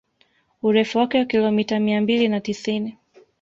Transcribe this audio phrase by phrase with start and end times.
[0.63, 2.97] Urefu wake wa kilomita mia mbili na tisini